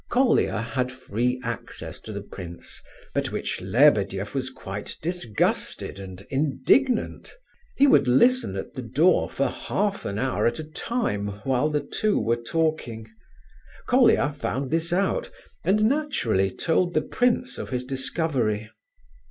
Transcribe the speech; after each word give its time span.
Colia 0.09 0.63
had 0.63 0.91
free 0.91 1.39
access 1.43 1.99
to 1.99 2.11
the 2.11 2.23
prince, 2.23 2.81
at 3.13 3.31
which 3.31 3.61
Lebedeff 3.61 4.33
was 4.33 4.49
quite 4.49 4.97
disgusted 4.99 5.99
and 5.99 6.25
indignant. 6.31 7.35
He 7.75 7.85
would 7.85 8.07
listen 8.07 8.55
at 8.55 8.73
the 8.73 8.81
door 8.81 9.29
for 9.29 9.47
half 9.49 10.03
an 10.05 10.17
hour 10.17 10.47
at 10.47 10.57
a 10.57 10.63
time 10.63 11.27
while 11.43 11.69
the 11.69 11.81
two 11.81 12.19
were 12.19 12.35
talking. 12.41 13.11
Colia 13.87 14.33
found 14.33 14.71
this 14.71 14.91
out, 14.91 15.29
and 15.63 15.83
naturally 15.83 16.49
told 16.49 16.95
the 16.95 17.03
prince 17.03 17.59
of 17.59 17.69
his 17.69 17.85
discovery. 17.85 18.71